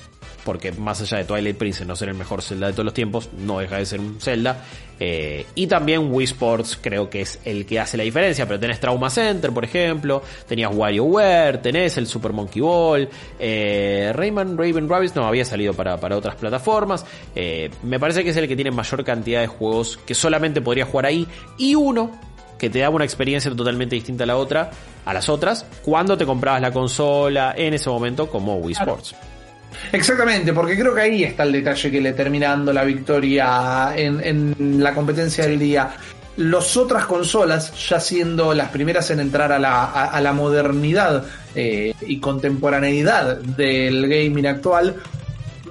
[0.49, 3.29] Porque más allá de Twilight Princess no ser el mejor Zelda de todos los tiempos,
[3.37, 4.65] no deja de ser un Zelda.
[4.99, 8.47] Eh, y también Wii Sports creo que es el que hace la diferencia.
[8.47, 10.23] Pero tenés Trauma Center, por ejemplo.
[10.47, 13.11] Tenías WarioWare, tenés el Super Monkey Ball.
[13.39, 17.05] Eh, Rayman Raven Rabbids no había salido para, para otras plataformas.
[17.35, 20.87] Eh, me parece que es el que tiene mayor cantidad de juegos que solamente podría
[20.87, 21.29] jugar ahí.
[21.59, 22.11] Y uno
[22.57, 24.71] que te daba una experiencia totalmente distinta a la otra,
[25.05, 29.15] a las otras, cuando te comprabas la consola en ese momento como Wii Sports.
[29.93, 34.83] Exactamente, porque creo que ahí está el detalle que le termina dando la victoria en,
[34.83, 35.91] la competencia del día.
[36.37, 41.25] Las otras consolas, ya siendo las primeras en entrar a la, a, a la modernidad
[41.55, 44.97] eh, y contemporaneidad del gaming actual,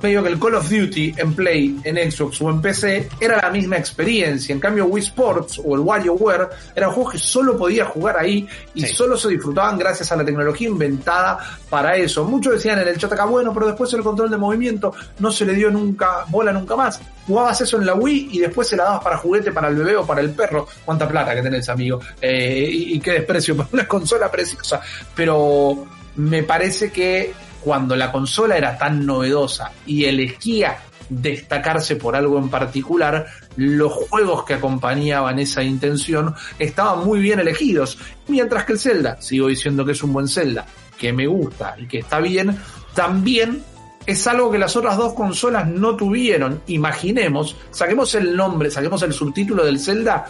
[0.01, 3.49] medio que el Call of Duty en Play, en Xbox o en PC era la
[3.49, 4.53] misma experiencia.
[4.53, 8.81] En cambio, Wii Sports o el WarioWare eran juegos que solo podía jugar ahí y
[8.81, 8.93] Sí.
[8.93, 12.23] solo se disfrutaban gracias a la tecnología inventada para eso.
[12.25, 15.45] Muchos decían en el chat acá, bueno, pero después el control de movimiento no se
[15.45, 16.99] le dio nunca bola nunca más.
[17.25, 19.95] Jugabas eso en la Wii y después se la dabas para juguete para el bebé
[19.97, 20.67] o para el perro.
[20.86, 21.99] Cuánta plata que tenés, amigo.
[22.21, 24.79] Eh, y, y qué desprecio por una consola preciosa.
[25.13, 27.33] Pero me parece que
[27.67, 30.77] cuando la consola era tan novedosa y elegía
[31.10, 33.27] destacarse por algo en particular,
[33.58, 37.97] los juegos que acompañaban esa intención estaban muy bien elegidos.
[38.30, 40.65] Mientras que el Zelda, sigo diciendo que es un buen Zelda,
[40.97, 42.58] que me gusta y que está bien,
[42.95, 43.62] también
[44.06, 46.62] es algo que las otras dos consolas no tuvieron.
[46.67, 50.25] Imaginemos, saquemos el nombre, saquemos el subtítulo del Zelda.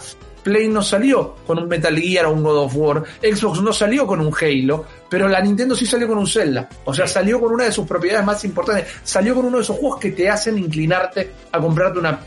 [0.47, 4.07] Play no salió con un Metal Gear o un God of War, Xbox no salió
[4.07, 6.69] con un Halo, pero la Nintendo sí salió con un Zelda.
[6.85, 9.75] O sea, salió con una de sus propiedades más importantes, salió con uno de esos
[9.75, 12.17] juegos que te hacen inclinarte a comprarte una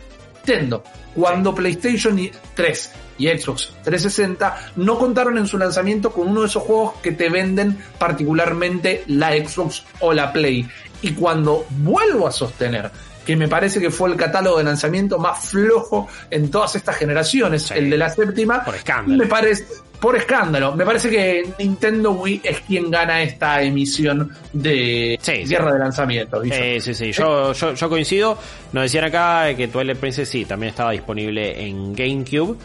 [0.46, 0.83] Nintendo.
[1.14, 6.46] Cuando PlayStation y- 3 y Xbox 360 no contaron en su lanzamiento con uno de
[6.48, 10.68] esos juegos que te venden particularmente la Xbox o la Play.
[11.02, 12.90] Y cuando vuelvo a sostener
[13.31, 17.62] que me parece que fue el catálogo de lanzamiento más flojo en todas estas generaciones,
[17.62, 17.75] Sí.
[17.77, 19.16] el de la séptima, Por escándalo.
[19.16, 19.64] me parece
[20.01, 25.45] por escándalo, me parece que Nintendo Wii es quien gana esta emisión de Sí, sí.
[25.51, 26.40] guerra de lanzamiento.
[26.40, 26.55] Guillo.
[26.59, 28.38] Eh, sí, sí, yo, yo, yo coincido.
[28.73, 32.57] Nos decían acá que Twilight Princess sí, también estaba disponible en GameCube.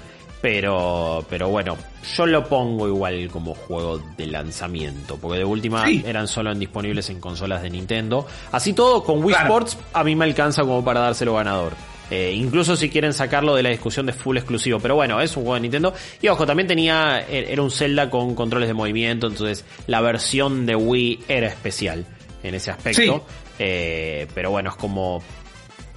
[0.45, 1.75] Pero, pero bueno,
[2.15, 5.17] yo lo pongo igual como juego de lanzamiento.
[5.17, 6.03] Porque de última Sí.
[6.05, 8.27] eran solo disponibles en consolas de Nintendo.
[8.51, 9.47] Así todo, con Wii Claro.
[9.47, 11.73] Sports a mí me alcanza como para dárselo ganador.
[12.11, 14.79] Eh, incluso si quieren sacarlo de la discusión de full exclusivo.
[14.79, 15.95] Pero bueno, es un juego de Nintendo.
[16.21, 17.27] Y ojo, también tenía.
[17.27, 19.25] er- Era un Zelda con controles de movimiento.
[19.25, 22.05] Entonces la versión de Wii era especial
[22.43, 23.01] en ese aspecto.
[23.01, 23.11] Sí.
[23.57, 25.23] Eh, pero bueno, es como.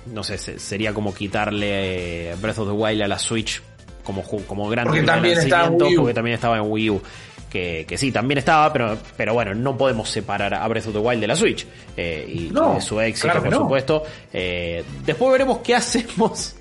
[0.06, 3.60] No sé, se- sería como quitarle Breath of the Wild a la Switch
[4.08, 6.00] como, como gran Porque también estaba en lanzamiento, Wii U.
[6.00, 7.02] porque también estaba en Wii U.
[7.50, 10.98] Que, que sí, también estaba, pero, pero bueno, no podemos separar a Breath of the
[10.98, 11.66] Wild de la Switch.
[11.96, 13.58] eh, y, No, de su éxito, claro por no.
[13.60, 14.02] supuesto.
[14.32, 16.54] Eh, después veremos qué hacemos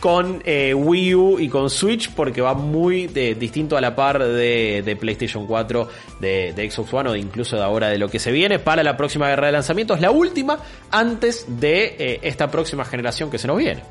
[0.00, 4.18] con eh, Wii U y con Switch porque va muy de- distinto a la par
[4.24, 5.88] de, de PlayStation 4,
[6.20, 8.82] de, de Xbox One o de incluso de ahora de lo que se viene para
[8.82, 10.58] la próxima guerra de lanzamientos, la última
[10.90, 13.82] antes de eh, esta próxima generación que se nos viene.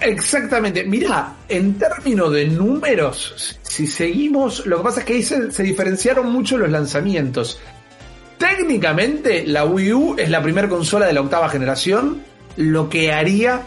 [0.00, 0.84] Exactamente.
[0.84, 5.62] Mirá, en términos de números, si seguimos, lo que pasa es que ahí se, se
[5.62, 7.60] diferenciaron mucho los lanzamientos.
[8.38, 12.22] Técnicamente, la Wii U es la primera consola de la octava generación,
[12.56, 13.62] lo que haría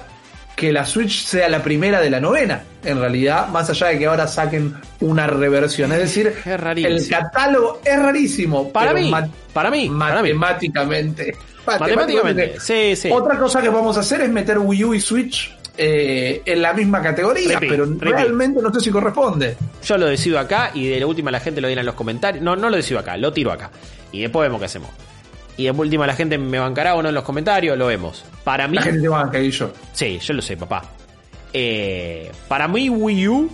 [0.55, 2.63] que la Switch sea la primera de la novena.
[2.83, 5.91] En realidad, más allá de que ahora saquen una reversión.
[5.91, 8.65] Es decir, Es el catálogo es rarísimo.
[8.65, 9.11] Mí, para mí,
[9.53, 9.89] para mí.
[9.89, 11.35] matemáticamente.
[11.65, 13.09] Matemáticamente, sí, sí.
[13.11, 16.73] Otra cosa que vamos a hacer es meter Wii U y Switch eh, en la
[16.73, 19.57] misma categoría, pero realmente no sé si corresponde.
[19.83, 22.43] Yo lo decido acá y de la última la gente lo dirá en los comentarios.
[22.43, 23.71] No, no lo decido acá, lo tiro acá.
[24.11, 24.89] Y después vemos qué hacemos.
[25.57, 28.23] Y de última la gente me bancará o no en los comentarios, lo vemos.
[28.43, 29.71] Para mí, La gente te banca y yo.
[29.93, 30.83] sí, yo lo sé, papá.
[31.53, 33.49] Eh, para mí Wii U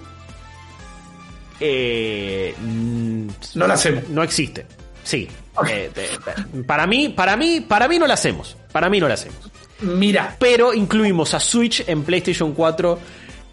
[1.60, 4.08] eh, mm, No la hacemos.
[4.10, 4.66] no existe.
[5.04, 5.28] Sí.
[5.68, 6.10] Eh, eh,
[6.56, 8.56] eh, para mí, para mí, para mí no la hacemos.
[8.72, 9.38] Para mí no la hacemos.
[9.82, 13.00] Mira, Pero incluimos a Switch en PlayStation 4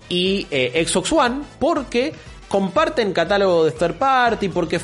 [0.08, 2.12] y eh, Xbox One porque
[2.48, 4.80] comparten catálogo de third party, porque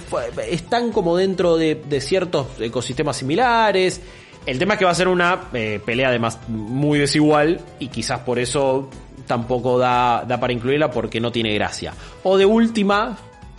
[0.48, 4.00] están como dentro de, de ciertos ecosistemas similares.
[4.44, 8.20] El tema es que va a ser una eh, pelea además muy desigual y quizás
[8.20, 8.90] por eso
[9.26, 11.94] tampoco da, da para incluirla porque no tiene gracia.
[12.24, 13.16] O de última,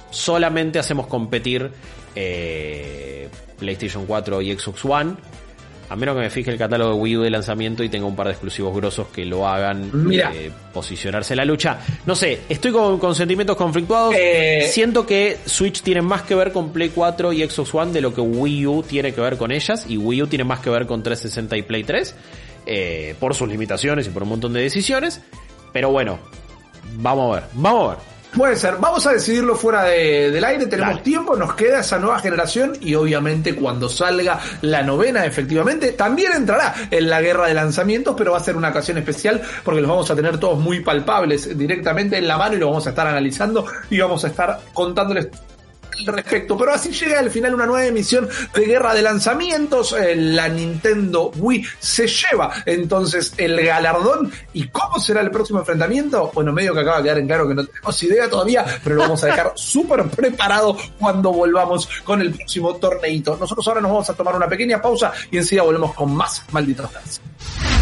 [0.09, 1.71] solamente hacemos competir
[2.15, 5.15] eh, PlayStation 4 y Xbox One.
[5.93, 8.15] A menos que me fije el catálogo de Wii U de lanzamiento y tenga un
[8.15, 10.31] par de exclusivos grosos que lo hagan Mira.
[10.33, 11.77] eh, posicionarse en la lucha.
[12.07, 14.15] No sé, estoy con, con sentimientos conflictuados.
[14.17, 14.67] Eh.
[14.71, 18.11] Siento que Switch tiene más que ver con Play 4 y Xbox One de lo
[18.11, 19.85] que Wii U tiene que ver con ellas.
[19.87, 22.15] Y Wii U tiene más que ver con 360 y Play 3.
[22.65, 25.21] eh, por sus limitaciones y por un montón de decisiones.
[25.73, 26.17] Pero bueno,
[26.97, 28.12] vamos a ver, vamos a ver.
[28.35, 28.75] Puede ser.
[28.79, 30.65] Vamos a decidirlo fuera de- del aire.
[30.67, 31.03] Tenemos Dale.
[31.03, 36.73] tiempo, nos queda esa nueva generación y obviamente cuando salga la novena, efectivamente, también entrará
[36.91, 40.09] en la guerra de lanzamientos, pero va a ser una ocasión especial porque los vamos
[40.11, 43.65] a tener todos muy palpables directamente en la mano y lo vamos a estar analizando
[43.89, 45.27] y vamos a estar contándoles
[45.99, 46.57] al respecto.
[46.57, 49.93] Pero así llega al final una nueva emisión de guerra de lanzamientos.
[49.93, 54.31] Eh, la Nintendo Wii se lleva entonces el galardón.
[54.53, 56.31] ¿Y cómo será el próximo enfrentamiento?
[56.33, 59.01] Bueno, medio que acaba de quedar en claro que no tenemos idea todavía, pero lo
[59.03, 63.37] vamos a dejar súper preparado cuando volvamos con el próximo torneito.
[63.39, 66.91] Nosotros ahora nos vamos a tomar una pequeña pausa y enseguida volvemos con más malditos
[66.91, 67.72] Nerds.